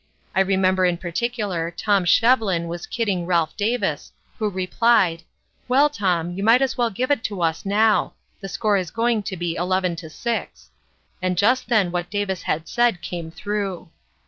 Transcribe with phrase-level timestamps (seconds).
[0.33, 5.21] I remember in particular Tom Shevlin was kidding Ralph Davis, who replied:
[5.67, 9.21] 'Well, Tom, you might as well give it to us now the score is going
[9.21, 10.69] to be 11 6,'
[11.21, 13.89] and just then what Davis had said came through.